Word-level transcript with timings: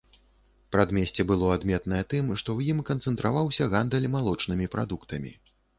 Прадмесце 0.75 1.25
было 1.33 1.51
адметнае 1.57 2.01
тым, 2.15 2.33
што 2.43 2.49
ў 2.57 2.75
ім 2.75 2.83
канцэнтраваўся 2.91 3.71
гандаль 3.79 4.13
малочнымі 4.19 4.65
прадуктамі. 4.77 5.41